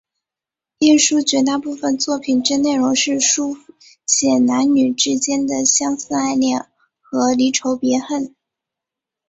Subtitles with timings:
[0.79, 3.55] 晏殊绝大部分作品之内容是抒
[4.07, 6.65] 写男女之间的相思爱恋
[6.99, 8.33] 和离愁别恨。